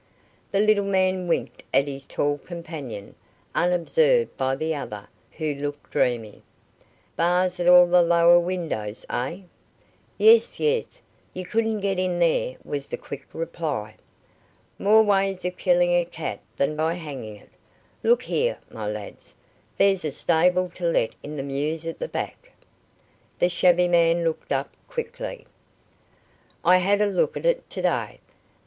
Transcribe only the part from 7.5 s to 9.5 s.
at all the lower windows, eh?"